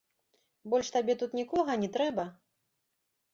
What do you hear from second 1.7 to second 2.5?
не трэба?